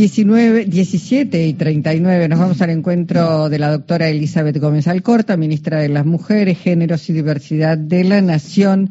19, 0.00 0.64
17 0.64 1.46
y 1.46 1.52
39 1.52 2.28
nos 2.28 2.38
vamos 2.38 2.62
al 2.62 2.70
encuentro 2.70 3.50
de 3.50 3.58
la 3.58 3.70
doctora 3.70 4.08
Elizabeth 4.08 4.56
Gómez 4.56 4.88
Alcorta, 4.88 5.36
ministra 5.36 5.80
de 5.80 5.90
las 5.90 6.06
Mujeres, 6.06 6.58
Géneros 6.58 7.10
y 7.10 7.12
Diversidad 7.12 7.76
de 7.76 8.04
la 8.04 8.22
Nación. 8.22 8.88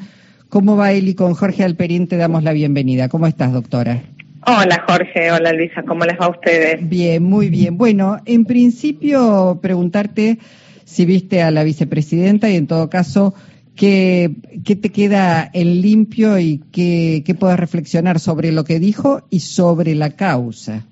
¿Cómo 0.49 0.77
va 0.77 0.91
Eli? 0.91 1.15
Con 1.15 1.33
Jorge 1.33 1.63
Alperín 1.63 2.07
te 2.07 2.15
damos 2.15 2.43
la 2.43 2.53
bienvenida. 2.53 3.09
¿Cómo 3.09 3.25
estás, 3.25 3.51
doctora? 3.51 4.03
Hola 4.45 4.85
Jorge, 4.87 5.31
hola 5.31 5.51
Luisa, 5.51 5.81
¿cómo 5.81 6.05
les 6.05 6.19
va 6.19 6.27
a 6.27 6.29
ustedes? 6.29 6.87
Bien, 6.87 7.23
muy 7.23 7.49
bien. 7.49 7.75
Bueno, 7.75 8.19
en 8.25 8.45
principio 8.45 9.57
preguntarte 9.63 10.37
si 10.85 11.05
viste 11.05 11.41
a 11.41 11.49
la 11.49 11.63
vicepresidenta 11.63 12.51
y 12.51 12.55
en 12.55 12.67
todo 12.67 12.87
caso 12.87 13.33
¿Qué, 13.75 14.35
te 14.65 14.89
queda 14.89 15.49
en 15.53 15.81
limpio 15.81 16.37
y 16.37 16.61
qué, 16.69 17.23
qué 17.25 17.33
puedes 17.33 17.57
reflexionar 17.57 18.19
sobre 18.19 18.51
lo 18.51 18.65
que 18.65 18.77
dijo 18.77 19.21
y 19.29 19.39
sobre 19.39 19.95
la 19.95 20.09
causa? 20.17 20.85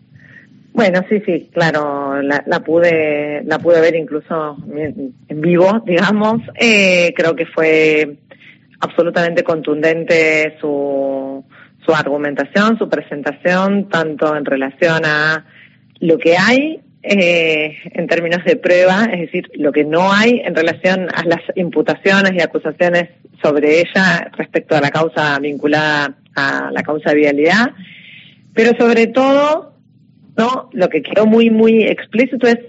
Bueno, 0.77 1.03
sí, 1.09 1.23
sí, 1.25 1.49
claro, 1.51 2.21
la, 2.21 2.59
pude 2.63 3.41
la 3.45 3.57
pude 3.57 3.81
ver 3.81 3.95
incluso 3.95 4.55
en 4.69 5.41
vivo, 5.41 5.81
digamos. 5.83 6.39
Eh, 6.53 7.15
creo 7.15 7.35
que 7.35 7.47
fue 7.47 8.17
absolutamente 8.79 9.43
contundente 9.43 10.55
su, 10.61 11.43
su 11.83 11.95
argumentación, 11.95 12.77
su 12.77 12.87
presentación, 12.87 13.89
tanto 13.89 14.35
en 14.35 14.45
relación 14.45 15.03
a 15.03 15.47
lo 15.99 16.19
que 16.19 16.37
hay 16.37 16.79
eh, 17.01 17.75
en 17.85 18.05
términos 18.05 18.45
de 18.45 18.57
prueba, 18.57 19.05
es 19.05 19.21
decir, 19.21 19.49
lo 19.55 19.71
que 19.71 19.83
no 19.83 20.13
hay 20.13 20.43
en 20.45 20.55
relación 20.55 21.07
a 21.11 21.23
las 21.23 21.41
imputaciones 21.55 22.33
y 22.35 22.41
acusaciones 22.41 23.09
sobre 23.41 23.79
ella 23.79 24.29
respecto 24.37 24.75
a 24.75 24.81
la 24.81 24.91
causa 24.91 25.39
vinculada 25.39 26.17
a 26.35 26.69
la 26.71 26.83
causa 26.83 27.09
de 27.09 27.15
vialidad, 27.15 27.71
pero 28.53 28.77
sobre 28.77 29.07
todo, 29.07 29.76
no, 30.37 30.69
lo 30.73 30.89
que 30.89 31.01
quedó 31.01 31.25
muy 31.25 31.49
muy 31.49 31.83
explícito 31.83 32.47
es 32.47 32.59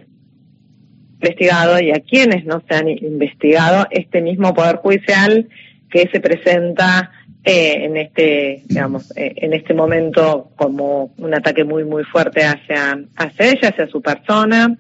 investigado 1.20 1.80
y 1.80 1.91
a 1.91 2.00
quienes 2.00 2.44
no 2.44 2.62
se 2.69 2.75
han 2.75 2.88
investigado 2.88 3.86
este 3.91 4.20
mismo 4.20 4.55
poder 4.55 4.77
judicial 4.77 5.48
que 5.91 6.08
se 6.12 6.20
presenta 6.20 7.10
eh, 7.44 7.84
en 7.84 7.97
este, 7.97 8.62
digamos, 8.66 9.10
eh, 9.16 9.33
en 9.36 9.55
este 9.55 9.72
momento 9.72 10.50
como 10.56 11.12
un 11.16 11.34
ataque 11.34 11.64
muy, 11.64 11.84
muy 11.84 12.05
fuerte 12.05 12.44
hacia, 12.44 12.98
hacia 13.16 13.47
ella, 13.47 13.69
hacia 13.69 13.86
su 13.88 14.03
persona. 14.03 14.77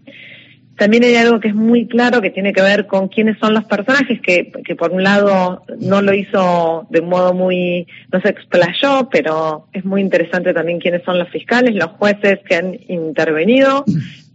También 0.78 1.02
hay 1.02 1.16
algo 1.16 1.40
que 1.40 1.48
es 1.48 1.56
muy 1.56 1.88
claro 1.88 2.22
que 2.22 2.30
tiene 2.30 2.52
que 2.52 2.62
ver 2.62 2.86
con 2.86 3.08
quiénes 3.08 3.36
son 3.38 3.52
los 3.52 3.64
personajes, 3.64 4.20
que, 4.20 4.52
que 4.64 4.76
por 4.76 4.92
un 4.92 5.02
lado 5.02 5.64
no 5.80 6.02
lo 6.02 6.14
hizo 6.14 6.86
de 6.88 7.00
modo 7.00 7.34
muy, 7.34 7.88
no 8.12 8.20
se 8.20 8.28
explayó, 8.28 9.08
pero 9.10 9.66
es 9.72 9.84
muy 9.84 10.00
interesante 10.00 10.54
también 10.54 10.78
quiénes 10.78 11.02
son 11.02 11.18
los 11.18 11.28
fiscales, 11.30 11.74
los 11.74 11.90
jueces 11.98 12.38
que 12.48 12.54
han 12.54 12.78
intervenido 12.86 13.84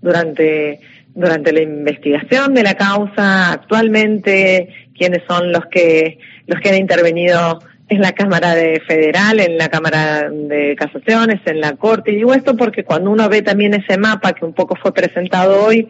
durante, 0.02 0.81
durante 1.16 1.53
la 1.53 1.61
investigación 1.61 2.53
de 2.53 2.64
la 2.64 2.75
causa 2.75 3.53
actualmente, 3.53 4.67
quiénes 4.97 5.21
son 5.25 5.53
los 5.53 5.66
que, 5.67 6.19
los 6.47 6.59
que 6.59 6.69
han 6.69 6.75
intervenido 6.75 7.59
en 7.88 8.02
la 8.02 8.11
Cámara 8.11 8.53
de 8.53 8.81
Federal, 8.81 9.39
en 9.39 9.58
la 9.58 9.69
Cámara 9.69 10.30
de 10.30 10.75
Casaciones, 10.75 11.39
en 11.45 11.61
la 11.61 11.77
Corte. 11.77 12.11
Y 12.11 12.16
digo 12.16 12.33
esto 12.33 12.58
porque 12.58 12.83
cuando 12.83 13.11
uno 13.11 13.30
ve 13.30 13.41
también 13.41 13.73
ese 13.73 13.97
mapa 13.97 14.33
que 14.33 14.44
un 14.44 14.53
poco 14.53 14.75
fue 14.75 14.94
presentado 14.94 15.66
hoy, 15.66 15.88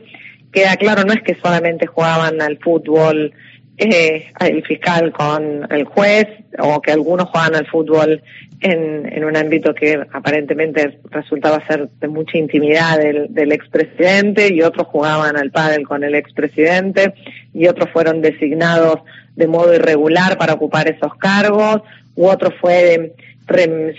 queda 0.53 0.77
claro, 0.77 1.03
no 1.03 1.13
es 1.13 1.21
que 1.21 1.35
solamente 1.35 1.87
jugaban 1.87 2.41
al 2.41 2.57
fútbol 2.59 3.33
eh, 3.77 4.31
el 4.39 4.63
fiscal 4.63 5.11
con 5.11 5.67
el 5.71 5.83
juez 5.85 6.27
o 6.59 6.79
que 6.81 6.91
algunos 6.91 7.27
jugaban 7.27 7.55
al 7.55 7.65
fútbol 7.65 8.21
en, 8.61 9.11
en 9.11 9.23
un 9.23 9.35
ámbito 9.35 9.73
que 9.73 9.99
aparentemente 10.11 10.99
resultaba 11.09 11.65
ser 11.67 11.89
de 11.99 12.07
mucha 12.07 12.37
intimidad 12.37 12.97
del, 12.99 13.51
expresidente 13.51 14.53
y 14.53 14.61
otros 14.61 14.87
jugaban 14.87 15.37
al 15.37 15.51
pádel 15.51 15.87
con 15.87 16.03
el 16.03 16.15
expresidente 16.15 17.13
y 17.53 17.67
otros 17.67 17.89
fueron 17.91 18.21
designados 18.21 18.99
de 19.35 19.47
modo 19.47 19.73
irregular 19.73 20.37
para 20.37 20.53
ocupar 20.53 20.87
esos 20.87 21.15
cargos, 21.15 21.81
u 22.15 22.27
otro 22.27 22.51
fue 22.61 23.13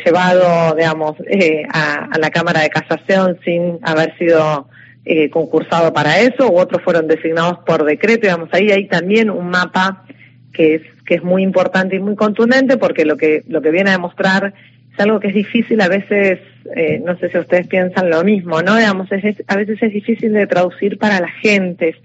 llevado, 0.04 0.74
digamos, 0.76 1.16
eh, 1.26 1.64
a, 1.72 2.08
la 2.18 2.30
Cámara 2.30 2.62
de 2.62 2.70
Casación 2.70 3.38
sin 3.44 3.78
haber 3.82 4.16
sido 4.16 4.68
eh, 5.04 5.30
concursado 5.30 5.92
para 5.92 6.20
eso, 6.20 6.50
u 6.50 6.58
otros 6.58 6.82
fueron 6.82 7.06
designados 7.06 7.58
por 7.66 7.84
decreto, 7.84 8.22
digamos, 8.22 8.48
ahí 8.52 8.70
hay 8.70 8.86
también 8.86 9.30
un 9.30 9.48
mapa 9.48 10.04
que 10.52 10.76
es 10.76 10.82
que 11.04 11.16
es 11.16 11.22
muy 11.22 11.42
importante 11.42 11.96
y 11.96 12.00
muy 12.00 12.16
contundente 12.16 12.78
porque 12.78 13.04
lo 13.04 13.16
que 13.16 13.44
lo 13.48 13.60
que 13.60 13.70
viene 13.70 13.90
a 13.90 13.94
demostrar 13.94 14.54
es 14.94 15.00
algo 15.00 15.20
que 15.20 15.28
es 15.28 15.34
difícil 15.34 15.80
a 15.80 15.88
veces, 15.88 16.38
eh, 16.76 17.02
no 17.04 17.18
sé 17.18 17.28
si 17.28 17.38
ustedes 17.38 17.66
piensan 17.66 18.10
lo 18.10 18.22
mismo, 18.22 18.62
¿no? 18.62 18.76
Digamos, 18.76 19.10
es, 19.10 19.42
a 19.48 19.56
veces 19.56 19.82
es 19.82 19.92
difícil 19.92 20.32
de 20.32 20.46
traducir 20.46 20.98
para 20.98 21.20
la 21.20 21.28
gente. 21.28 21.96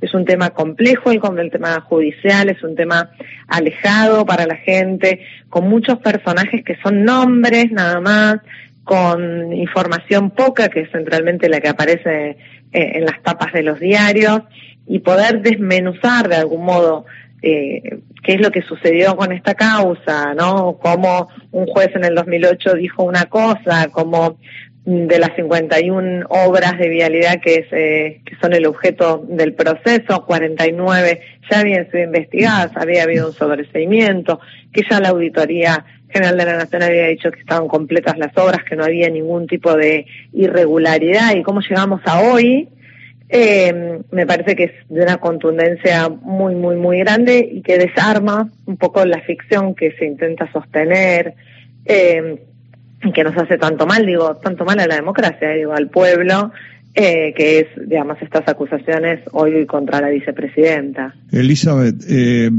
Es 0.00 0.12
un 0.12 0.24
tema 0.24 0.50
complejo 0.50 1.12
el, 1.12 1.20
el 1.38 1.50
tema 1.50 1.80
judicial, 1.80 2.48
es 2.48 2.62
un 2.64 2.74
tema 2.74 3.10
alejado 3.46 4.26
para 4.26 4.46
la 4.46 4.56
gente, 4.56 5.24
con 5.48 5.68
muchos 5.68 5.98
personajes 5.98 6.64
que 6.64 6.76
son 6.82 7.04
nombres 7.04 7.70
nada 7.70 8.00
más, 8.00 8.36
con 8.84 9.52
información 9.52 10.30
poca, 10.30 10.68
que 10.68 10.80
es 10.80 10.90
centralmente 10.90 11.48
la 11.48 11.60
que 11.60 11.68
aparece 11.68 12.30
eh, 12.30 12.36
en 12.72 13.04
las 13.04 13.22
tapas 13.22 13.52
de 13.52 13.62
los 13.62 13.78
diarios, 13.78 14.42
y 14.86 14.98
poder 15.00 15.42
desmenuzar 15.42 16.28
de 16.28 16.36
algún 16.36 16.64
modo 16.64 17.06
eh, 17.42 18.00
qué 18.22 18.34
es 18.34 18.40
lo 18.40 18.50
que 18.50 18.62
sucedió 18.62 19.16
con 19.16 19.32
esta 19.32 19.54
causa, 19.54 20.34
¿no? 20.34 20.78
Cómo 20.80 21.28
un 21.50 21.66
juez 21.66 21.90
en 21.94 22.04
el 22.04 22.14
2008 22.14 22.74
dijo 22.74 23.02
una 23.02 23.26
cosa, 23.26 23.88
cómo 23.90 24.38
de 24.84 25.18
las 25.18 25.34
51 25.36 26.26
obras 26.28 26.76
de 26.76 26.88
vialidad 26.88 27.40
que, 27.40 27.66
eh, 27.70 28.20
que 28.24 28.36
son 28.40 28.52
el 28.52 28.66
objeto 28.66 29.24
del 29.28 29.54
proceso, 29.54 30.24
49 30.26 31.20
ya 31.48 31.60
habían 31.60 31.88
sido 31.90 32.02
investigadas, 32.04 32.76
había 32.76 33.04
habido 33.04 33.28
un 33.28 33.32
sobreseimiento, 33.32 34.40
que 34.72 34.82
ya 34.88 35.00
la 35.00 35.10
Auditoría 35.10 35.84
General 36.12 36.36
de 36.36 36.44
la 36.44 36.56
Nación 36.56 36.82
había 36.82 37.06
dicho 37.06 37.30
que 37.30 37.40
estaban 37.40 37.68
completas 37.68 38.18
las 38.18 38.36
obras, 38.36 38.64
que 38.64 38.76
no 38.76 38.84
había 38.84 39.08
ningún 39.08 39.46
tipo 39.46 39.74
de 39.74 40.06
irregularidad 40.32 41.34
y 41.34 41.42
cómo 41.42 41.60
llegamos 41.60 42.00
a 42.04 42.20
hoy, 42.20 42.68
eh, 43.28 44.00
me 44.10 44.26
parece 44.26 44.54
que 44.54 44.64
es 44.64 44.72
de 44.90 45.02
una 45.02 45.16
contundencia 45.16 46.10
muy, 46.10 46.54
muy, 46.54 46.76
muy 46.76 46.98
grande 46.98 47.48
y 47.50 47.62
que 47.62 47.78
desarma 47.78 48.50
un 48.66 48.76
poco 48.76 49.04
la 49.06 49.20
ficción 49.22 49.74
que 49.74 49.92
se 49.92 50.04
intenta 50.04 50.52
sostener. 50.52 51.34
Eh, 51.86 52.42
que 53.10 53.24
nos 53.24 53.36
hace 53.36 53.58
tanto 53.58 53.86
mal, 53.86 54.06
digo, 54.06 54.36
tanto 54.36 54.64
mal 54.64 54.78
a 54.78 54.86
la 54.86 54.94
democracia, 54.94 55.50
digo, 55.50 55.72
al 55.72 55.88
pueblo, 55.88 56.52
eh, 56.94 57.32
que 57.34 57.60
es, 57.60 57.66
digamos, 57.88 58.18
estas 58.20 58.46
acusaciones 58.46 59.20
hoy 59.32 59.64
contra 59.64 60.00
la 60.00 60.10
vicepresidenta. 60.10 61.14
Elizabeth, 61.30 62.04
eh, 62.06 62.50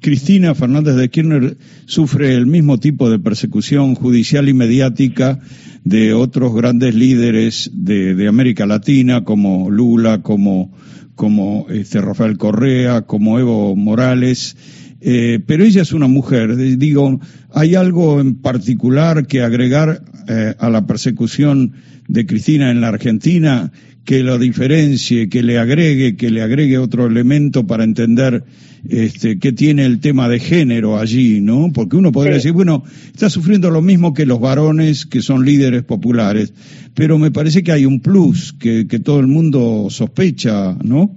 Cristina 0.00 0.54
Fernández 0.54 0.94
de 0.96 1.10
Kirchner 1.10 1.56
sufre 1.84 2.34
el 2.34 2.46
mismo 2.46 2.78
tipo 2.78 3.10
de 3.10 3.18
persecución 3.18 3.94
judicial 3.94 4.48
y 4.48 4.54
mediática 4.54 5.40
de 5.84 6.14
otros 6.14 6.54
grandes 6.54 6.94
líderes 6.94 7.70
de, 7.72 8.26
América 8.26 8.64
Latina, 8.66 9.24
como 9.24 9.70
Lula, 9.70 10.22
como, 10.22 10.72
como 11.14 11.66
este, 11.68 12.00
Rafael 12.00 12.38
Correa, 12.38 13.02
como 13.02 13.38
Evo 13.38 13.76
Morales. 13.76 14.56
Eh, 15.02 15.38
pero 15.46 15.64
ella 15.64 15.82
es 15.82 15.92
una 15.92 16.08
mujer. 16.08 16.56
Digo, 16.56 17.20
¿hay 17.52 17.74
algo 17.74 18.20
en 18.20 18.36
particular 18.36 19.26
que 19.26 19.42
agregar 19.42 20.00
eh, 20.28 20.54
a 20.58 20.70
la 20.70 20.86
persecución 20.86 21.74
de 22.08 22.26
Cristina 22.26 22.70
en 22.70 22.80
la 22.80 22.88
Argentina 22.88 23.70
que 24.04 24.22
lo 24.22 24.38
diferencie, 24.38 25.28
que 25.28 25.42
le 25.42 25.58
agregue, 25.58 26.16
que 26.16 26.30
le 26.30 26.40
agregue 26.40 26.78
otro 26.78 27.06
elemento 27.06 27.66
para 27.66 27.82
entender 27.82 28.44
este, 28.88 29.40
qué 29.40 29.50
tiene 29.50 29.84
el 29.84 30.00
tema 30.00 30.28
de 30.28 30.38
género 30.38 30.96
allí, 30.96 31.40
¿no? 31.40 31.72
Porque 31.74 31.96
uno 31.96 32.12
podría 32.12 32.34
decir, 32.34 32.52
bueno, 32.52 32.84
está 33.12 33.28
sufriendo 33.28 33.68
lo 33.70 33.82
mismo 33.82 34.14
que 34.14 34.24
los 34.24 34.38
varones 34.38 35.06
que 35.06 35.22
son 35.22 35.44
líderes 35.44 35.82
populares, 35.82 36.54
pero 36.94 37.18
me 37.18 37.32
parece 37.32 37.64
que 37.64 37.72
hay 37.72 37.84
un 37.84 38.00
plus 38.00 38.52
que, 38.52 38.86
que 38.86 39.00
todo 39.00 39.18
el 39.18 39.26
mundo 39.26 39.88
sospecha, 39.90 40.76
¿no? 40.84 41.10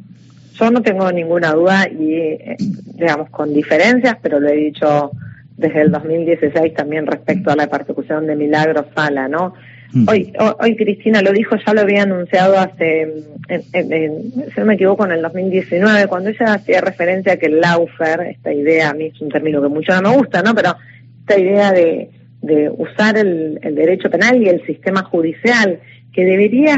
Yo 0.60 0.72
no 0.72 0.82
tengo 0.82 1.12
ninguna 1.12 1.54
duda 1.54 1.88
y, 1.88 2.58
digamos, 2.96 3.30
con 3.30 3.54
diferencias, 3.54 4.18
pero 4.22 4.40
lo 4.40 4.50
he 4.50 4.58
dicho 4.58 5.12
desde 5.56 5.82
el 5.82 5.92
2016 5.92 6.74
también 6.74 7.06
respecto 7.06 7.52
a 7.52 7.56
la 7.56 7.68
persecución 7.68 8.26
de 8.26 8.36
Milagros 8.36 8.88
Sala, 8.96 9.28
¿no? 9.28 9.54
Mm. 9.92 10.08
Hoy, 10.08 10.34
hoy, 10.60 10.76
Cristina 10.76 11.22
lo 11.22 11.32
dijo, 11.32 11.56
ya 11.56 11.74
lo 11.74 11.82
había 11.82 12.04
anunciado 12.04 12.58
hace, 12.60 13.12
si 13.48 14.60
no 14.60 14.66
me 14.66 14.76
equivoco, 14.76 15.06
en 15.06 15.14
el 15.14 15.22
2019, 15.22 16.08
cuando 16.08 16.30
ella 16.30 16.54
hacía 16.54 16.82
referencia 16.82 17.34
a 17.34 17.38
que 17.38 17.48
el 17.48 17.60
laufer, 17.60 18.22
esta 18.22 18.54
idea, 18.54 18.90
a 18.90 18.94
mí 18.94 19.06
es 19.06 19.20
un 19.20 19.30
término 19.30 19.62
que 19.62 19.68
mucho 19.68 19.94
no 19.94 20.10
me 20.10 20.18
gusta, 20.18 20.44
¿no? 20.44 20.54
Pero 20.54 20.76
esta 21.22 21.40
idea 21.40 21.72
de, 21.72 22.10
de 22.42 22.70
usar 22.70 23.18
el, 23.18 23.60
el 23.64 23.76
derecho 23.76 24.10
penal 24.12 24.42
y 24.42 24.50
el 24.50 24.64
sistema 24.66 25.04
judicial, 25.04 25.80
que 26.14 26.24
debería 26.24 26.78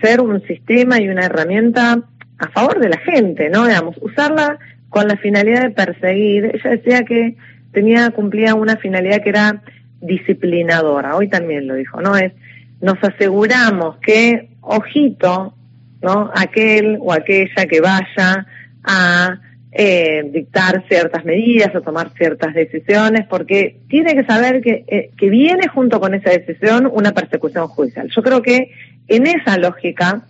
ser 0.00 0.20
un 0.20 0.42
sistema 0.46 1.00
y 1.00 1.08
una 1.08 1.26
herramienta 1.26 2.02
a 2.38 2.48
favor 2.48 2.80
de 2.80 2.88
la 2.88 2.98
gente, 2.98 3.48
¿no? 3.48 3.66
Digamos, 3.66 3.96
usarla 4.00 4.58
con 4.88 5.08
la 5.08 5.16
finalidad 5.16 5.62
de 5.62 5.70
perseguir. 5.70 6.52
Ella 6.54 6.70
decía 6.70 7.02
que 7.02 7.36
tenía, 7.72 8.10
cumplía 8.10 8.54
una 8.54 8.76
finalidad 8.76 9.22
que 9.22 9.30
era 9.30 9.62
disciplinadora. 10.00 11.16
Hoy 11.16 11.28
también 11.28 11.66
lo 11.66 11.74
dijo, 11.74 12.00
¿no? 12.00 12.16
Es 12.16 12.32
nos 12.80 13.02
aseguramos 13.02 13.96
que, 13.98 14.50
ojito, 14.60 15.54
¿no? 16.02 16.30
Aquel 16.34 16.98
o 17.00 17.12
aquella 17.12 17.66
que 17.66 17.80
vaya 17.80 18.46
a 18.84 19.40
eh, 19.72 20.22
dictar 20.32 20.84
ciertas 20.88 21.24
medidas 21.24 21.74
o 21.74 21.80
tomar 21.80 22.10
ciertas 22.16 22.54
decisiones, 22.54 23.26
porque 23.28 23.80
tiene 23.88 24.14
que 24.14 24.24
saber 24.24 24.60
que, 24.60 24.84
eh, 24.86 25.10
que 25.16 25.30
viene 25.30 25.68
junto 25.68 26.00
con 26.00 26.14
esa 26.14 26.30
decisión 26.30 26.88
una 26.92 27.12
persecución 27.12 27.68
judicial. 27.68 28.08
Yo 28.14 28.22
creo 28.22 28.42
que 28.42 28.70
en 29.08 29.26
esa 29.26 29.58
lógica, 29.58 30.22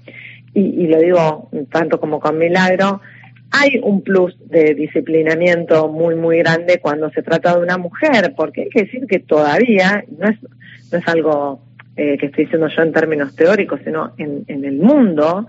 y, 0.55 0.61
y 0.61 0.87
lo 0.87 1.01
digo 1.01 1.51
tanto 1.71 2.01
como 2.01 2.21
con 2.21 2.39
Milagro, 2.39 3.01
hay 3.51 3.81
un 3.83 4.03
plus 4.03 4.37
de 4.49 4.75
disciplinamiento 4.75 5.89
muy, 5.89 6.15
muy 6.15 6.39
grande 6.39 6.79
cuando 6.81 7.11
se 7.11 7.23
trata 7.23 7.57
de 7.57 7.63
una 7.63 7.79
mujer, 7.79 8.35
porque 8.37 8.63
hay 8.63 8.69
que 8.69 8.85
decir 8.85 9.07
que 9.07 9.21
todavía, 9.21 10.05
no 10.19 10.29
es, 10.29 10.39
no 10.93 10.99
es 10.99 11.09
algo 11.09 11.61
eh, 11.97 12.19
que 12.19 12.27
estoy 12.27 12.45
diciendo 12.45 12.69
yo 12.69 12.83
en 12.83 12.93
términos 12.93 13.35
teóricos, 13.35 13.81
sino 13.85 14.13
en, 14.19 14.45
en 14.49 14.65
el 14.65 14.77
mundo, 14.77 15.47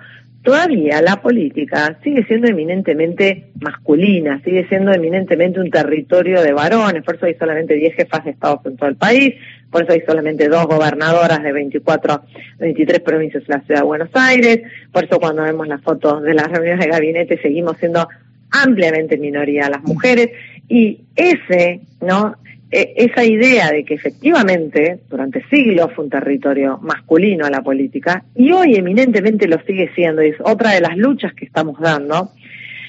todavía 0.48 1.02
la 1.02 1.22
política 1.22 2.00
sigue 2.02 2.24
siendo 2.24 2.48
eminentemente 2.48 3.50
masculina, 3.60 4.42
sigue 4.46 4.66
siendo 4.70 4.94
eminentemente 4.94 5.60
un 5.60 5.70
territorio 5.70 6.42
de 6.42 6.54
varones, 6.54 7.04
por 7.04 7.18
eso 7.18 7.26
hay 7.26 7.34
solamente 7.34 7.74
10 7.74 7.94
jefas 7.94 8.24
de 8.24 8.32
Estado 8.32 8.62
en 8.64 8.78
todo 8.78 8.88
el 8.88 8.96
país, 8.96 9.36
por 9.70 9.84
eso 9.84 9.92
hay 9.92 10.04
solamente 10.08 10.48
dos 10.48 10.66
gobernadoras 10.68 11.44
de 11.44 11.52
24, 11.52 12.22
23 12.60 13.00
provincias 13.02 13.46
de 13.46 13.56
la 13.56 13.60
ciudad 13.60 13.82
de 13.82 13.86
Buenos 13.88 14.10
Aires, 14.14 14.62
por 14.94 15.04
eso 15.04 15.20
cuando 15.20 15.44
vemos 15.44 15.68
las 15.68 15.82
fotos 15.82 16.24
de 16.24 16.34
las 16.34 16.48
reuniones 16.48 16.80
de 16.80 16.92
gabinete 16.92 17.38
seguimos 17.42 17.76
siendo 17.76 18.08
ampliamente 18.50 19.18
minoría 19.18 19.70
las 19.70 19.84
mujeres. 19.84 20.30
Y 20.70 21.02
ese, 21.18 21.82
¿no? 22.00 22.38
E, 22.70 22.94
esa 22.98 23.24
idea 23.24 23.72
de 23.72 23.86
que 23.86 23.94
efectivamente 23.94 25.00
durante 25.10 25.44
siglos 25.50 25.94
fue 25.96 26.04
un 26.06 26.10
territorio 26.10 26.80
masculino 26.82 27.46
a 27.46 27.50
la 27.50 27.62
política 27.62 28.26
y 28.36 28.52
hoy 28.52 28.76
eminentemente 28.76 29.48
lo 29.48 29.58
sigue 29.66 29.90
siendo, 29.96 30.22
y 30.22 30.30
es 30.30 30.38
otra 30.44 30.72
de 30.72 30.82
las 30.82 30.98
luchas 30.98 31.34
que 31.34 31.46
estamos 31.46 31.80
dando. 31.80 32.32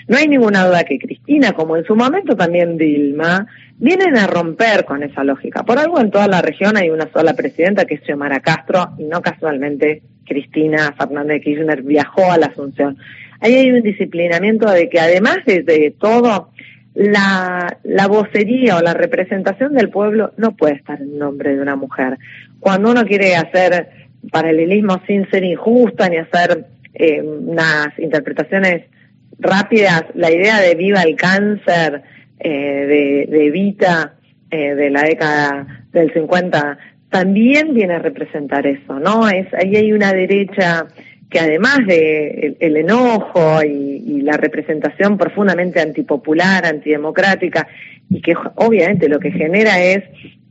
No 0.09 0.17
hay 0.17 0.27
ninguna 0.27 0.67
duda 0.67 0.85
que 0.85 0.99
Cristina, 0.99 1.53
como 1.53 1.77
en 1.77 1.85
su 1.85 1.95
momento 1.95 2.35
también 2.35 2.79
Dilma, 2.79 3.47
vienen 3.77 4.17
a 4.17 4.27
romper 4.27 4.85
con 4.85 5.03
esa 5.03 5.23
lógica. 5.23 5.63
Por 5.65 5.79
algo 5.79 6.01
en 6.01 6.11
toda 6.11 6.27
la 6.27 6.41
región 6.41 6.77
hay 6.77 6.91
una 6.91 7.09
sola 7.13 7.35
presidenta 7.35 7.85
que 7.85 7.97
es 7.97 8.03
Xiomara 8.05 8.41
Castro 8.41 8.95
y 8.99 9.05
no 9.05 9.21
casualmente 9.21 10.03
Cristina 10.27 10.95
Fernández 10.99 11.43
Kirchner 11.43 11.83
viajó 11.83 12.33
a 12.33 12.39
la 12.39 12.47
Asunción. 12.47 12.97
Ahí 13.41 13.55
hay 13.55 13.71
un 13.71 13.83
disciplinamiento 13.83 14.69
de 14.69 14.89
que 14.89 14.99
además 14.99 15.39
de, 15.47 15.63
de 15.63 15.95
todo, 15.97 16.51
la, 16.95 17.79
la 17.85 18.07
vocería 18.09 18.77
o 18.77 18.83
la 18.83 18.95
representación 18.95 19.75
del 19.75 19.89
pueblo 19.89 20.33
no 20.37 20.57
puede 20.57 20.75
estar 20.75 21.01
en 21.01 21.19
nombre 21.19 21.55
de 21.55 21.63
una 21.63 21.77
mujer. 21.77 22.19
Cuando 22.61 22.91
uno 22.91 23.05
quiere 23.05 23.37
hacer 23.37 23.89
paralelismo 24.31 25.01
sin 25.07 25.29
ser 25.31 25.45
injusta 25.45 26.09
ni 26.09 26.17
hacer 26.17 26.67
eh, 26.95 27.23
unas 27.23 27.97
interpretaciones 27.99 28.85
rápidas, 29.39 30.05
la 30.15 30.31
idea 30.31 30.61
de 30.61 30.75
viva 30.75 31.03
el 31.03 31.15
cáncer 31.15 32.03
eh, 32.41 32.51
de, 32.51 33.27
de 33.31 33.47
Evita 33.47 34.15
eh, 34.51 34.75
de 34.75 34.91
la 34.91 35.03
década 35.03 35.85
del 35.93 36.13
50 36.13 36.79
también 37.11 37.75
viene 37.75 37.95
a 37.95 37.99
representar 37.99 38.67
eso, 38.67 38.99
¿no? 38.99 39.29
Es, 39.29 39.47
ahí 39.55 39.77
hay 39.77 39.93
una 39.93 40.13
derecha 40.13 40.87
que 41.31 41.39
además 41.39 41.81
de 41.87 42.57
el, 42.59 42.77
enojo 42.77 43.63
y, 43.63 44.23
la 44.23 44.37
representación 44.37 45.17
profundamente 45.17 45.81
antipopular, 45.81 46.67
antidemocrática, 46.67 47.67
y 48.11 48.21
que 48.21 48.35
obviamente 48.57 49.09
lo 49.09 49.19
que 49.19 49.31
genera 49.31 49.83
es 49.83 50.05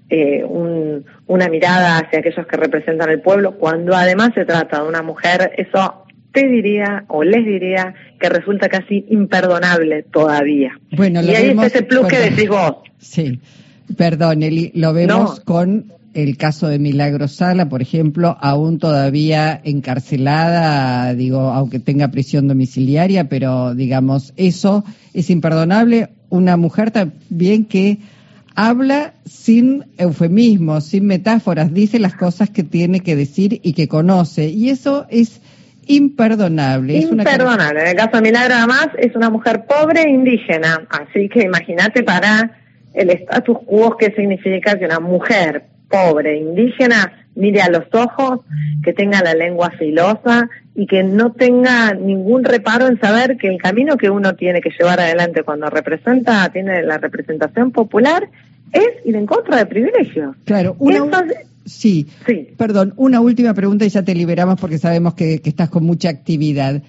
eh, 0.09 0.43
un, 0.43 1.05
una 1.27 1.47
mirada 1.47 1.97
hacia 1.97 2.19
aquellos 2.19 2.47
que 2.47 2.57
representan 2.57 3.09
el 3.09 3.21
pueblo, 3.21 3.57
cuando 3.57 3.95
además 3.95 4.31
se 4.33 4.45
trata 4.45 4.81
de 4.81 4.89
una 4.89 5.03
mujer, 5.03 5.51
eso 5.57 6.05
te 6.31 6.47
diría 6.47 7.05
o 7.07 7.23
les 7.23 7.45
diría 7.45 7.93
que 8.19 8.29
resulta 8.29 8.69
casi 8.69 9.05
imperdonable 9.09 10.03
todavía. 10.03 10.79
Bueno, 10.91 11.21
y 11.21 11.35
ahí 11.35 11.49
está 11.49 11.65
ese 11.65 11.83
plus 11.83 12.07
que 12.07 12.19
decís 12.19 12.49
vos. 12.49 12.77
Sí, 12.99 13.39
perdón, 13.95 14.43
Eli, 14.43 14.71
lo 14.75 14.93
vemos 14.93 15.39
con 15.41 15.91
el 16.17 16.35
caso 16.35 16.67
de 16.67 16.79
Milagro 16.79 17.27
Sala, 17.27 17.69
por 17.69 17.83
ejemplo, 17.83 18.35
aún 18.41 18.79
todavía 18.79 19.61
encarcelada, 19.63 21.13
digo, 21.13 21.41
aunque 21.41 21.77
tenga 21.79 22.07
prisión 22.07 22.47
domiciliaria, 22.47 23.29
pero 23.29 23.75
digamos, 23.75 24.33
eso 24.35 24.83
es 25.13 25.29
imperdonable. 25.29 26.09
Una 26.29 26.57
mujer 26.57 26.89
también 26.89 27.65
que 27.65 27.99
habla 28.55 29.13
sin 29.25 29.85
eufemismos, 29.99 30.85
sin 30.85 31.05
metáforas, 31.05 31.71
dice 31.71 31.99
las 31.99 32.15
cosas 32.15 32.49
que 32.49 32.63
tiene 32.63 33.01
que 33.01 33.15
decir 33.15 33.59
y 33.61 33.73
que 33.73 33.87
conoce. 33.87 34.49
Y 34.49 34.71
eso 34.71 35.05
es 35.11 35.39
imperdonable. 35.85 36.97
Imperdonable. 36.97 37.81
En 37.81 37.87
el 37.89 37.95
caso 37.95 38.17
de 38.17 38.21
Milagro, 38.23 38.55
además, 38.55 38.87
es 38.97 39.15
una 39.15 39.29
mujer 39.29 39.65
pobre 39.67 40.01
e 40.01 40.09
indígena. 40.09 40.87
Así 40.89 41.29
que 41.29 41.43
imagínate 41.43 42.01
para 42.01 42.57
el 42.95 43.11
status 43.11 43.59
quo 43.67 43.95
que 43.95 44.11
significa 44.13 44.79
que 44.79 44.85
una 44.85 44.99
mujer 44.99 45.76
pobre, 45.89 46.37
indígena, 46.37 47.13
mire 47.35 47.61
a 47.61 47.69
los 47.69 47.85
ojos, 47.93 48.41
que 48.83 48.93
tenga 48.93 49.21
la 49.21 49.33
lengua 49.33 49.71
filosa 49.71 50.49
y 50.75 50.87
que 50.87 51.03
no 51.03 51.31
tenga 51.31 51.93
ningún 51.93 52.43
reparo 52.43 52.87
en 52.87 52.99
saber 52.99 53.37
que 53.37 53.47
el 53.47 53.61
camino 53.61 53.97
que 53.97 54.09
uno 54.09 54.35
tiene 54.35 54.61
que 54.61 54.71
llevar 54.77 54.99
adelante 54.99 55.43
cuando 55.43 55.69
representa, 55.69 56.49
tiene 56.51 56.83
la 56.83 56.97
representación 56.97 57.71
popular, 57.71 58.29
es 58.71 58.89
ir 59.05 59.15
en 59.15 59.25
contra 59.25 59.57
de 59.57 59.65
privilegios. 59.65 60.35
Claro, 60.45 60.75
una, 60.79 61.25
sí, 61.65 62.07
sí, 62.25 62.49
perdón, 62.57 62.93
una 62.97 63.21
última 63.21 63.53
pregunta 63.53 63.85
y 63.85 63.89
ya 63.89 64.03
te 64.03 64.15
liberamos 64.15 64.59
porque 64.59 64.77
sabemos 64.77 65.13
que, 65.13 65.41
que 65.41 65.49
estás 65.49 65.69
con 65.69 65.83
mucha 65.83 66.09
actividad. 66.09 66.81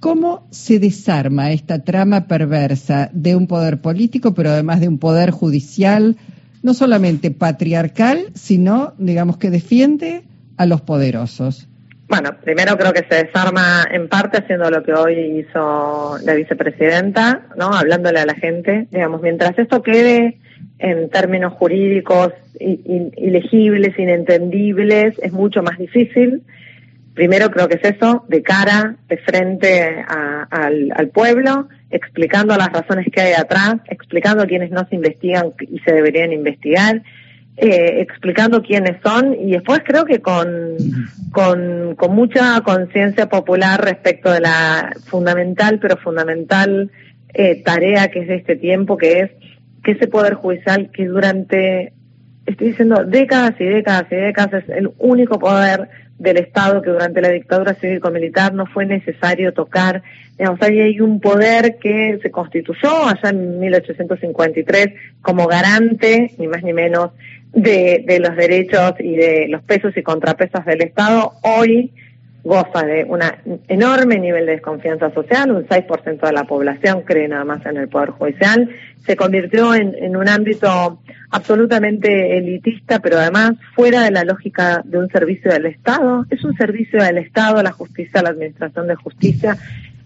¿Cómo 0.00 0.46
se 0.50 0.78
desarma 0.78 1.52
esta 1.52 1.82
trama 1.82 2.26
perversa 2.26 3.10
de 3.14 3.36
un 3.36 3.46
poder 3.46 3.80
político, 3.80 4.34
pero 4.34 4.50
además 4.50 4.80
de 4.80 4.88
un 4.88 4.98
poder 4.98 5.30
judicial, 5.30 6.16
no 6.64 6.72
solamente 6.72 7.30
patriarcal, 7.30 8.30
sino, 8.34 8.94
digamos, 8.96 9.36
que 9.36 9.50
defiende 9.50 10.22
a 10.56 10.64
los 10.64 10.80
poderosos. 10.80 11.68
Bueno, 12.08 12.30
primero 12.42 12.78
creo 12.78 12.94
que 12.94 13.04
se 13.06 13.26
desarma 13.26 13.84
en 13.90 14.08
parte 14.08 14.38
haciendo 14.38 14.70
lo 14.70 14.82
que 14.82 14.94
hoy 14.94 15.40
hizo 15.40 16.16
la 16.24 16.34
vicepresidenta, 16.34 17.48
¿no? 17.56 17.66
Hablándole 17.66 18.20
a 18.20 18.24
la 18.24 18.34
gente, 18.34 18.88
digamos, 18.90 19.20
mientras 19.20 19.58
esto 19.58 19.82
quede 19.82 20.38
en 20.78 21.10
términos 21.10 21.52
jurídicos 21.52 22.32
ilegibles, 22.58 23.98
inentendibles, 23.98 25.18
es 25.22 25.32
mucho 25.32 25.62
más 25.62 25.76
difícil. 25.76 26.44
Primero 27.14 27.50
creo 27.50 27.68
que 27.68 27.76
es 27.80 27.96
eso, 27.96 28.24
de 28.28 28.42
cara, 28.42 28.96
de 29.08 29.16
frente 29.18 30.04
al, 30.08 31.08
pueblo, 31.12 31.68
explicando 31.90 32.56
las 32.56 32.72
razones 32.72 33.06
que 33.12 33.20
hay 33.20 33.32
atrás, 33.34 33.76
explicando 33.88 34.46
quiénes 34.46 34.70
no 34.72 34.86
se 34.88 34.96
investigan 34.96 35.52
y 35.60 35.78
se 35.80 35.92
deberían 35.92 36.32
investigar, 36.32 37.02
eh, 37.56 38.00
explicando 38.00 38.62
quiénes 38.62 39.00
son 39.00 39.32
y 39.40 39.52
después 39.52 39.82
creo 39.84 40.04
que 40.04 40.20
con, 40.20 40.48
con, 41.30 41.94
con 41.94 42.14
mucha 42.16 42.60
conciencia 42.62 43.28
popular 43.28 43.84
respecto 43.84 44.32
de 44.32 44.40
la 44.40 44.92
fundamental, 45.06 45.78
pero 45.78 45.96
fundamental 45.96 46.90
eh, 47.32 47.62
tarea 47.64 48.08
que 48.08 48.20
es 48.20 48.28
de 48.28 48.36
este 48.36 48.56
tiempo, 48.56 48.96
que 48.96 49.20
es 49.20 49.30
que 49.84 49.92
ese 49.92 50.08
poder 50.08 50.34
judicial 50.34 50.90
que 50.92 51.06
durante, 51.06 51.92
estoy 52.46 52.68
diciendo, 52.68 53.04
décadas 53.04 53.54
y 53.58 53.64
décadas 53.64 54.06
y 54.10 54.16
décadas 54.16 54.64
es 54.64 54.68
el 54.70 54.90
único 54.98 55.38
poder 55.38 55.88
del 56.18 56.36
Estado 56.38 56.80
que 56.82 56.90
durante 56.90 57.20
la 57.20 57.30
dictadura 57.30 57.74
cívico-militar 57.74 58.54
no 58.54 58.66
fue 58.66 58.86
necesario 58.86 59.52
tocar. 59.52 60.02
Digamos, 60.38 60.60
ahí 60.62 60.80
hay 60.80 61.00
un 61.00 61.20
poder 61.20 61.78
que 61.78 62.18
se 62.22 62.30
constituyó 62.30 63.08
allá 63.08 63.30
en 63.30 63.58
1853 63.58 64.88
como 65.22 65.46
garante, 65.46 66.32
ni 66.38 66.46
más 66.46 66.62
ni 66.62 66.72
menos, 66.72 67.10
de, 67.52 68.04
de 68.06 68.18
los 68.20 68.36
derechos 68.36 68.94
y 68.98 69.16
de 69.16 69.46
los 69.48 69.62
pesos 69.62 69.96
y 69.96 70.02
contrapesos 70.02 70.64
del 70.64 70.82
Estado. 70.82 71.32
Hoy 71.42 71.92
goza 72.44 72.84
de 72.84 73.04
un 73.04 73.20
enorme 73.68 74.18
nivel 74.18 74.44
de 74.44 74.52
desconfianza 74.52 75.10
social, 75.12 75.50
un 75.50 75.66
6% 75.66 76.20
de 76.20 76.32
la 76.32 76.44
población 76.44 77.02
cree 77.02 77.26
nada 77.26 77.44
más 77.44 77.64
en 77.64 77.78
el 77.78 77.88
Poder 77.88 78.10
Judicial, 78.10 78.68
se 79.06 79.16
convirtió 79.16 79.74
en, 79.74 79.94
en, 79.98 80.14
un 80.14 80.28
ámbito 80.28 81.00
absolutamente 81.30 82.36
elitista, 82.36 83.00
pero 83.00 83.18
además 83.18 83.52
fuera 83.74 84.02
de 84.02 84.10
la 84.10 84.24
lógica 84.24 84.82
de 84.84 84.98
un 84.98 85.08
servicio 85.08 85.50
del 85.50 85.66
Estado. 85.66 86.26
Es 86.30 86.44
un 86.44 86.54
servicio 86.56 87.02
del 87.02 87.18
Estado, 87.18 87.62
la 87.62 87.72
justicia, 87.72 88.22
la 88.22 88.30
administración 88.30 88.86
de 88.86 88.94
justicia. 88.94 89.56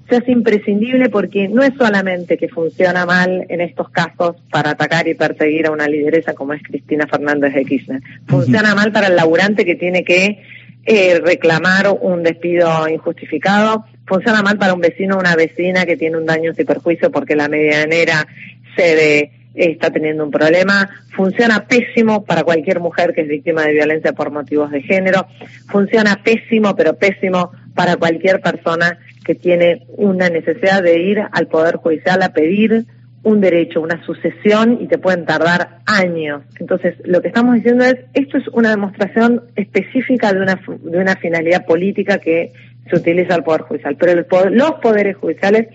Se 0.09 0.16
hace 0.16 0.33
imprescindible 0.33 1.11
porque 1.11 1.49
no 1.49 1.62
es 1.62 1.75
solamente 1.76 2.38
que 2.38 2.49
funciona 2.49 3.04
mal 3.04 3.45
en 3.49 3.61
estos 3.61 3.90
casos 3.90 4.37
para 4.50 4.71
atacar 4.71 5.07
y 5.07 5.14
perseguir 5.14 5.66
a 5.66 5.71
una 5.71 5.87
lideresa 5.87 6.33
como 6.33 6.54
es 6.54 6.62
Cristina 6.62 7.07
Fernández 7.07 7.52
de 7.52 7.64
Kirchner. 7.64 8.00
Funciona 8.26 8.75
mal 8.75 8.90
para 8.90 9.09
el 9.09 9.16
laburante 9.16 9.66
que 9.66 9.75
tiene 9.75 10.04
que 10.04 10.42
eh, 10.90 11.21
reclamar 11.23 11.99
un 12.00 12.23
despido 12.23 12.88
injustificado. 12.88 13.85
Funciona 14.07 14.40
mal 14.40 14.57
para 14.57 14.73
un 14.73 14.80
vecino 14.80 15.16
o 15.16 15.21
una 15.21 15.37
vecina 15.37 15.85
que 15.85 15.99
tiene 15.99 16.16
un 16.16 16.25
daño 16.25 16.52
y 16.57 16.64
perjuicio 16.64 17.11
porque 17.11 17.37
la 17.37 17.47
medianera 17.47 18.26
cede 18.75 19.33
está 19.54 19.90
teniendo 19.90 20.25
un 20.25 20.30
problema, 20.30 20.88
funciona 21.14 21.66
pésimo 21.66 22.25
para 22.25 22.42
cualquier 22.42 22.80
mujer 22.80 23.12
que 23.12 23.21
es 23.21 23.28
víctima 23.28 23.64
de 23.64 23.75
violencia 23.75 24.14
por 24.14 24.30
motivos 24.30 24.71
de 24.71 24.80
género, 24.80 25.26
funciona 25.68 26.23
pésimo, 26.25 26.75
pero 26.75 26.97
pésimo 26.97 27.52
para 27.75 27.97
cualquier 27.97 28.40
persona 28.40 28.99
que 29.26 29.35
tiene 29.35 29.85
una 29.88 30.30
necesidad 30.30 30.83
de 30.83 31.00
ir 31.00 31.21
al 31.33 31.49
Poder 31.49 31.76
Judicial 31.76 32.23
a 32.23 32.33
pedir 32.33 32.87
un 33.23 33.41
derecho, 33.41 33.81
una 33.81 34.05
sucesión 34.05 34.79
y 34.81 34.87
te 34.87 34.99
pueden 34.99 35.27
tardar 35.27 35.81
años. 35.87 36.43
Entonces, 36.59 36.95
lo 37.05 37.21
que 37.21 37.29
estamos 37.29 37.57
diciendo 37.57 37.85
es, 37.85 37.97
esto 38.15 38.39
es 38.39 38.49
una 38.49 38.71
demostración 38.71 39.43
específica 39.57 40.33
de 40.33 40.41
una, 40.41 40.61
de 40.83 40.99
una 40.99 41.17
finalidad 41.17 41.67
política 41.67 42.19
que 42.19 42.53
se 42.89 42.97
utiliza 42.97 43.35
el 43.35 43.43
Poder 43.43 43.63
Judicial, 43.63 43.97
pero 43.99 44.15
los 44.51 44.73
poderes 44.81 45.17
judiciales 45.17 45.69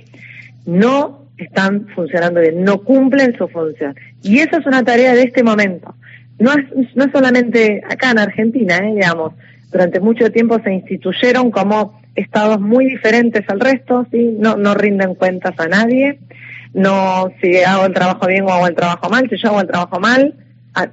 no 0.65 1.27
están 1.37 1.87
funcionando 1.95 2.39
bien, 2.39 2.63
no 2.63 2.81
cumplen 2.81 3.35
su 3.37 3.47
función. 3.47 3.95
Y 4.21 4.39
esa 4.39 4.57
es 4.57 4.65
una 4.65 4.83
tarea 4.83 5.13
de 5.13 5.23
este 5.23 5.43
momento. 5.43 5.95
No 6.39 6.51
es, 6.53 6.95
no 6.95 7.11
solamente 7.11 7.81
acá 7.87 8.11
en 8.11 8.19
Argentina, 8.19 8.77
¿eh? 8.77 8.95
digamos, 8.95 9.33
durante 9.71 9.99
mucho 9.99 10.31
tiempo 10.31 10.59
se 10.63 10.73
instituyeron 10.73 11.51
como 11.51 12.01
estados 12.15 12.59
muy 12.59 12.85
diferentes 12.85 13.47
al 13.49 13.59
resto, 13.59 14.05
¿sí? 14.11 14.35
no, 14.39 14.55
no 14.55 14.73
rinden 14.75 15.15
cuentas 15.15 15.53
a 15.59 15.67
nadie, 15.67 16.19
no 16.73 17.31
si 17.41 17.57
hago 17.57 17.85
el 17.85 17.93
trabajo 17.93 18.27
bien 18.27 18.43
o 18.43 18.51
hago 18.51 18.67
el 18.67 18.75
trabajo 18.75 19.09
mal, 19.09 19.29
si 19.29 19.37
yo 19.37 19.49
hago 19.49 19.61
el 19.61 19.67
trabajo 19.67 19.99
mal, 19.99 20.35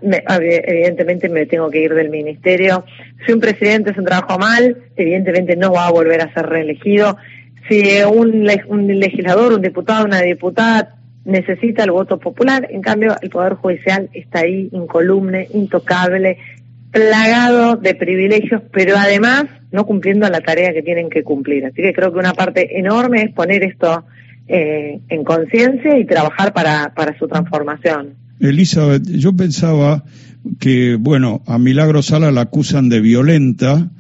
evidentemente 0.03 1.29
me 1.29 1.47
tengo 1.47 1.71
que 1.71 1.81
ir 1.81 1.95
del 1.95 2.11
ministerio. 2.11 2.85
Si 3.27 3.33
un 3.33 3.41
presidente 3.41 3.91
hace 3.91 4.01
un 4.01 4.07
trabajo 4.07 4.39
mal, 4.39 4.77
evidentemente 4.97 5.57
no 5.57 5.73
va 5.73 5.87
a 5.87 5.93
volver 5.93 6.21
a 6.21 6.33
ser 6.35 6.47
reelegido 6.47 7.17
si 7.71 8.03
un, 8.03 8.45
legislador, 8.45 9.53
un 9.53 9.63
diputado, 9.63 10.05
una 10.05 10.21
diputada 10.21 10.97
necesita 11.25 11.85
el 11.85 11.93
voto 11.93 12.19
popular, 12.19 12.67
en 12.71 12.83
cambio 12.83 13.15
el 13.21 13.31
Poder 13.31 13.55
Judicial 13.55 14.09
está 14.13 14.41
ahí 14.41 14.69
incolumne, 14.73 15.47
intocable, 15.53 16.39
plagado 16.91 17.77
de 17.77 17.95
privilegios, 17.95 18.63
pero 18.73 18.97
además 18.97 19.45
no 19.71 19.87
cumpliendo 19.87 20.29
la 20.29 20.41
tarea 20.41 20.73
que 20.73 20.83
tienen 20.83 21.09
que 21.11 21.23
cumplir. 21.23 21.65
Así 21.67 21.83
que 21.83 21.93
creo 21.93 22.13
que 22.13 22.19
una 22.19 22.33
parte 22.33 22.79
enorme 22.79 23.23
es 23.23 23.33
poner 23.33 23.63
esto 23.63 24.05
eh, 24.51 25.01
en 25.09 25.25
conciencia 25.25 25.99
y 25.99 26.07
trabajar 26.07 26.53
para, 26.53 26.93
para 26.95 27.17
su 27.19 27.29
transformación. 27.29 28.15
Elizabeth, 28.41 29.07
yo 29.07 29.35
pensaba 29.35 30.05
que, 30.59 30.97
bueno, 30.99 31.43
a 31.47 31.59
Milagro 31.59 32.03
Sala 32.03 32.33
la 32.33 32.43
acusan 32.43 32.89
de 32.89 33.01
violenta, 33.01 33.91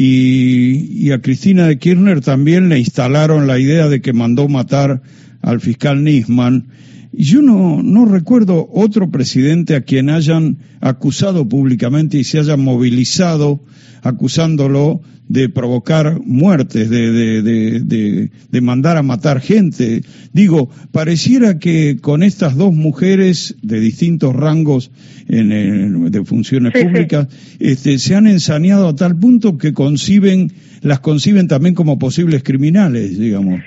y, 0.00 1.10
a 1.10 1.20
Cristina 1.20 1.66
de 1.66 1.78
Kirchner 1.78 2.20
también 2.20 2.68
le 2.68 2.78
instalaron 2.78 3.46
la 3.46 3.58
idea 3.58 3.88
de 3.88 4.00
que 4.00 4.12
mandó 4.12 4.48
matar 4.48 5.02
al 5.42 5.60
fiscal 5.60 6.04
Nisman. 6.04 6.68
Y 7.12 7.24
yo 7.24 7.42
no, 7.42 7.82
no 7.82 8.04
recuerdo 8.04 8.68
otro 8.72 9.10
presidente 9.10 9.74
a 9.74 9.82
quien 9.82 10.10
hayan 10.10 10.58
acusado 10.80 11.48
públicamente 11.48 12.18
y 12.18 12.24
se 12.24 12.38
hayan 12.38 12.60
movilizado 12.60 13.60
acusándolo 14.02 15.02
de 15.28 15.48
provocar 15.50 16.20
muertes, 16.24 16.88
de, 16.88 17.12
de, 17.12 17.42
de, 17.42 18.30
de, 18.50 18.60
mandar 18.60 18.96
a 18.96 19.02
matar 19.02 19.40
gente. 19.40 20.02
Digo, 20.32 20.70
pareciera 20.90 21.58
que 21.58 21.98
con 22.00 22.22
estas 22.22 22.56
dos 22.56 22.74
mujeres 22.74 23.56
de 23.62 23.78
distintos 23.78 24.34
rangos 24.34 24.90
en, 25.28 26.10
de 26.10 26.24
funciones 26.24 26.72
públicas, 26.72 27.28
este, 27.58 27.98
se 27.98 28.14
han 28.14 28.26
ensañado 28.26 28.88
a 28.88 28.96
tal 28.96 29.18
punto 29.18 29.58
que 29.58 29.74
conciben, 29.74 30.52
las 30.80 31.00
conciben 31.00 31.46
también 31.46 31.74
como 31.74 31.98
posibles 31.98 32.42
criminales, 32.42 33.18
digamos. 33.18 33.60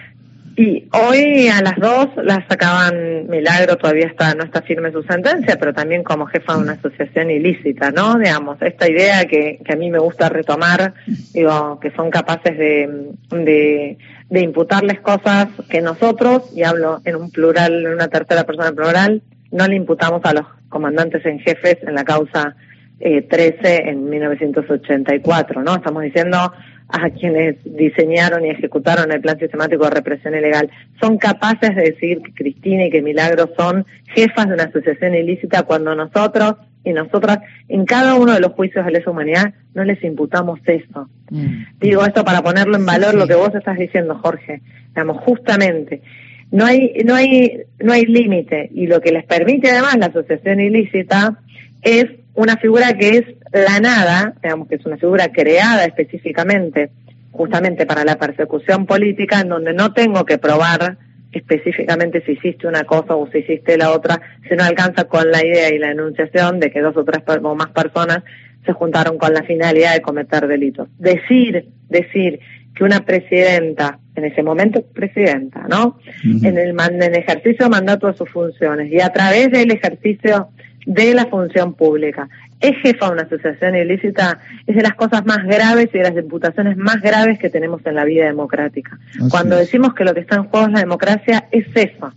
Y 0.55 0.89
hoy 0.91 1.47
a 1.47 1.61
las 1.61 1.77
dos 1.77 2.09
las 2.23 2.45
sacaban 2.47 3.27
Milagro, 3.29 3.77
todavía 3.77 4.07
está 4.07 4.35
no 4.35 4.43
está 4.43 4.61
firme 4.61 4.91
su 4.91 5.01
sentencia, 5.03 5.57
pero 5.57 5.73
también 5.73 6.03
como 6.03 6.25
jefa 6.25 6.55
de 6.55 6.59
una 6.59 6.73
asociación 6.73 7.31
ilícita, 7.31 7.91
¿no? 7.91 8.17
Digamos, 8.17 8.61
esta 8.61 8.89
idea 8.89 9.25
que, 9.25 9.59
que 9.63 9.73
a 9.73 9.77
mí 9.77 9.89
me 9.89 9.99
gusta 9.99 10.29
retomar, 10.29 10.93
digo, 11.33 11.79
que 11.79 11.91
son 11.91 12.09
capaces 12.09 12.57
de, 12.57 13.11
de, 13.29 13.97
de 14.29 14.41
imputarles 14.41 14.99
cosas 14.99 15.47
que 15.69 15.81
nosotros, 15.81 16.51
y 16.55 16.63
hablo 16.63 17.01
en 17.05 17.15
un 17.15 17.31
plural, 17.31 17.85
en 17.85 17.93
una 17.93 18.09
tercera 18.09 18.43
persona 18.43 18.71
plural, 18.71 19.21
no 19.51 19.67
le 19.67 19.75
imputamos 19.75 20.21
a 20.25 20.33
los 20.33 20.45
comandantes 20.69 21.25
en 21.25 21.39
jefes 21.39 21.77
en 21.83 21.95
la 21.95 22.03
causa 22.03 22.55
eh, 22.99 23.23
13 23.23 23.89
en 23.89 24.09
1984, 24.09 25.63
¿no? 25.63 25.75
Estamos 25.75 26.03
diciendo 26.03 26.53
a 26.91 27.09
quienes 27.09 27.57
diseñaron 27.63 28.45
y 28.45 28.49
ejecutaron 28.49 29.11
el 29.11 29.21
plan 29.21 29.39
sistemático 29.39 29.85
de 29.85 29.91
represión 29.91 30.35
ilegal, 30.35 30.69
son 30.99 31.17
capaces 31.17 31.75
de 31.75 31.83
decir 31.83 32.21
que 32.21 32.33
Cristina 32.33 32.85
y 32.85 32.91
que 32.91 33.01
Milagro 33.01 33.49
son 33.57 33.85
jefas 34.13 34.47
de 34.47 34.53
una 34.55 34.63
asociación 34.63 35.15
ilícita 35.15 35.63
cuando 35.63 35.95
nosotros 35.95 36.55
y 36.83 36.93
nosotras 36.93 37.39
en 37.69 37.85
cada 37.85 38.15
uno 38.15 38.33
de 38.33 38.39
los 38.39 38.53
juicios 38.53 38.85
de 38.85 38.91
lesa 38.91 39.11
humanidad 39.11 39.53
no 39.73 39.83
les 39.83 40.03
imputamos 40.03 40.59
eso. 40.65 41.09
Mm. 41.29 41.63
Digo 41.79 42.03
esto 42.05 42.25
para 42.25 42.41
ponerlo 42.41 42.75
en 42.75 42.85
valor 42.85 43.13
lo 43.13 43.27
que 43.27 43.35
vos 43.35 43.53
estás 43.53 43.77
diciendo, 43.77 44.19
Jorge. 44.21 44.61
Digamos, 44.89 45.17
justamente, 45.23 46.01
no 46.51 46.65
hay, 46.65 46.93
no 47.05 47.15
hay, 47.15 47.61
no 47.79 47.93
hay 47.93 48.05
límite 48.05 48.69
y 48.73 48.87
lo 48.87 48.99
que 48.99 49.11
les 49.11 49.25
permite 49.25 49.71
además 49.71 49.97
la 49.97 50.07
asociación 50.07 50.59
ilícita 50.59 51.39
es 51.81 52.05
una 52.33 52.57
figura 52.57 52.93
que 52.93 53.17
es 53.17 53.25
la 53.51 53.79
nada, 53.79 54.33
digamos 54.41 54.67
que 54.67 54.75
es 54.75 54.85
una 54.85 54.97
figura 54.97 55.29
creada 55.31 55.85
específicamente 55.85 56.91
justamente 57.31 57.85
para 57.85 58.03
la 58.03 58.17
persecución 58.17 58.85
política, 58.85 59.39
en 59.41 59.49
donde 59.49 59.73
no 59.73 59.93
tengo 59.93 60.25
que 60.25 60.37
probar 60.37 60.97
específicamente 61.31 62.21
si 62.25 62.33
hiciste 62.33 62.67
una 62.67 62.83
cosa 62.83 63.15
o 63.15 63.29
si 63.31 63.39
hiciste 63.39 63.77
la 63.77 63.91
otra, 63.91 64.21
sino 64.49 64.63
alcanza 64.63 65.05
con 65.05 65.31
la 65.31 65.45
idea 65.45 65.73
y 65.73 65.79
la 65.79 65.91
enunciación 65.91 66.59
de 66.59 66.71
que 66.71 66.81
dos 66.81 66.95
o 66.97 67.05
tres 67.05 67.23
o 67.41 67.55
más 67.55 67.69
personas 67.69 68.23
se 68.65 68.73
juntaron 68.73 69.17
con 69.17 69.33
la 69.33 69.43
finalidad 69.43 69.93
de 69.93 70.01
cometer 70.01 70.47
delitos. 70.47 70.89
Decir, 70.99 71.69
decir 71.89 72.39
que 72.75 72.83
una 72.83 73.05
presidenta, 73.05 73.99
en 74.15 74.25
ese 74.25 74.43
momento 74.43 74.83
presidenta, 74.93 75.65
¿no? 75.69 75.99
en, 76.23 76.57
el, 76.57 76.69
en 76.79 77.03
el 77.03 77.15
ejercicio 77.15 77.65
de 77.65 77.69
mandato 77.69 78.07
de 78.07 78.17
sus 78.17 78.29
funciones 78.29 78.91
y 78.91 78.99
a 78.99 79.09
través 79.09 79.51
del 79.51 79.71
ejercicio 79.71 80.49
de 80.85 81.13
la 81.13 81.25
función 81.27 81.73
pública. 81.73 82.29
Es 82.61 82.77
jefa 82.77 83.07
de 83.07 83.11
una 83.13 83.23
asociación 83.23 83.75
ilícita, 83.75 84.39
es 84.67 84.75
de 84.75 84.81
las 84.81 84.93
cosas 84.93 85.25
más 85.25 85.43
graves 85.43 85.89
y 85.93 85.97
de 85.97 86.03
las 86.03 86.15
imputaciones 86.15 86.77
más 86.77 87.01
graves 87.01 87.39
que 87.39 87.49
tenemos 87.49 87.81
en 87.85 87.95
la 87.95 88.05
vida 88.05 88.25
democrática. 88.25 88.99
Cuando 89.29 89.57
decimos 89.57 89.93
que 89.93 90.03
lo 90.03 90.13
que 90.13 90.19
está 90.21 90.35
en 90.35 90.43
juego 90.45 90.67
es 90.67 90.73
la 90.73 90.79
democracia, 90.79 91.47
es 91.51 91.65
eso. 91.75 92.13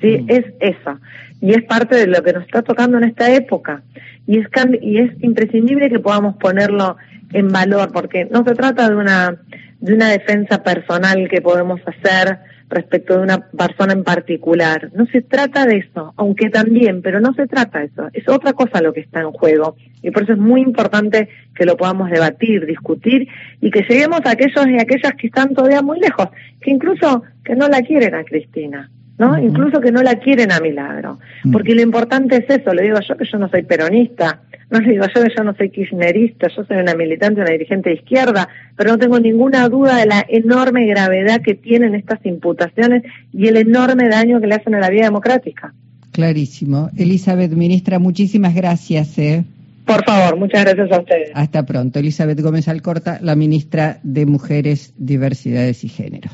¿sí? 0.00 0.18
Mm. 0.18 0.30
Es 0.30 0.44
eso. 0.60 0.98
Y 1.40 1.52
es 1.52 1.62
parte 1.64 1.94
de 1.94 2.06
lo 2.06 2.22
que 2.22 2.32
nos 2.32 2.44
está 2.44 2.62
tocando 2.62 2.98
en 2.98 3.04
esta 3.04 3.32
época. 3.32 3.82
Y 4.28 4.38
es, 4.38 4.46
y 4.82 4.98
es 4.98 5.10
imprescindible 5.22 5.88
que 5.88 6.00
podamos 6.00 6.36
ponerlo 6.36 6.98
en 7.32 7.48
valor, 7.48 7.90
porque 7.92 8.26
no 8.26 8.44
se 8.44 8.54
trata 8.54 8.86
de 8.90 8.94
una, 8.94 9.40
de 9.80 9.94
una 9.94 10.10
defensa 10.10 10.62
personal 10.62 11.28
que 11.30 11.40
podemos 11.40 11.80
hacer 11.86 12.38
respecto 12.68 13.16
de 13.16 13.22
una 13.22 13.38
persona 13.48 13.94
en 13.94 14.04
particular. 14.04 14.90
No 14.94 15.06
se 15.06 15.22
trata 15.22 15.64
de 15.64 15.78
eso, 15.78 16.12
aunque 16.16 16.50
también, 16.50 17.00
pero 17.00 17.20
no 17.20 17.32
se 17.32 17.46
trata 17.46 17.78
de 17.78 17.86
eso. 17.86 18.10
Es 18.12 18.28
otra 18.28 18.52
cosa 18.52 18.82
lo 18.82 18.92
que 18.92 19.00
está 19.00 19.20
en 19.20 19.32
juego. 19.32 19.76
Y 20.02 20.10
por 20.10 20.24
eso 20.24 20.34
es 20.34 20.38
muy 20.38 20.60
importante 20.60 21.30
que 21.54 21.64
lo 21.64 21.78
podamos 21.78 22.10
debatir, 22.10 22.66
discutir 22.66 23.28
y 23.62 23.70
que 23.70 23.86
lleguemos 23.88 24.20
a 24.26 24.32
aquellos 24.32 24.66
y 24.66 24.78
aquellas 24.78 25.12
que 25.18 25.28
están 25.28 25.54
todavía 25.54 25.80
muy 25.80 26.00
lejos, 26.00 26.28
que 26.60 26.70
incluso 26.70 27.22
que 27.44 27.56
no 27.56 27.66
la 27.68 27.80
quieren 27.80 28.14
a 28.14 28.24
Cristina. 28.24 28.90
¿No? 29.18 29.38
Incluso 29.38 29.80
que 29.80 29.92
no 29.92 30.02
la 30.02 30.16
quieren 30.16 30.52
a 30.52 30.60
Milagro. 30.60 31.18
Porque 31.52 31.74
lo 31.74 31.82
importante 31.82 32.36
es 32.36 32.60
eso, 32.60 32.72
le 32.72 32.84
digo 32.84 32.98
yo 33.00 33.16
que 33.16 33.24
yo 33.24 33.38
no 33.38 33.48
soy 33.48 33.62
peronista, 33.62 34.42
no 34.70 34.80
le 34.80 34.92
digo 34.92 35.04
yo 35.14 35.22
que 35.22 35.32
yo 35.36 35.44
no 35.44 35.54
soy 35.54 35.70
kirchnerista, 35.70 36.48
yo 36.48 36.64
soy 36.64 36.76
una 36.76 36.94
militante, 36.94 37.40
una 37.40 37.50
dirigente 37.50 37.90
de 37.90 37.96
izquierda, 37.96 38.48
pero 38.76 38.92
no 38.92 38.98
tengo 38.98 39.18
ninguna 39.18 39.68
duda 39.68 39.96
de 39.96 40.06
la 40.06 40.24
enorme 40.28 40.86
gravedad 40.86 41.42
que 41.42 41.54
tienen 41.54 41.94
estas 41.94 42.24
imputaciones 42.24 43.02
y 43.32 43.48
el 43.48 43.56
enorme 43.56 44.08
daño 44.08 44.40
que 44.40 44.46
le 44.46 44.54
hacen 44.54 44.74
a 44.74 44.80
la 44.80 44.90
vida 44.90 45.04
democrática. 45.04 45.74
Clarísimo. 46.12 46.90
Elizabeth, 46.96 47.52
ministra, 47.52 47.98
muchísimas 47.98 48.54
gracias. 48.54 49.18
¿eh? 49.18 49.44
Por 49.84 50.04
favor, 50.04 50.38
muchas 50.38 50.64
gracias 50.64 50.92
a 50.92 51.00
ustedes. 51.00 51.30
Hasta 51.34 51.64
pronto. 51.64 51.98
Elizabeth 51.98 52.40
Gómez 52.40 52.68
Alcorta, 52.68 53.18
la 53.22 53.34
ministra 53.36 54.00
de 54.02 54.26
Mujeres, 54.26 54.92
Diversidades 54.98 55.82
y 55.84 55.88
Género. 55.88 56.30